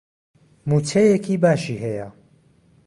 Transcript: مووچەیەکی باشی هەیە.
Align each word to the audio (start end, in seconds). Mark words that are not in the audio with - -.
مووچەیەکی 0.67 1.41
باشی 1.43 1.77
هەیە. 1.83 2.07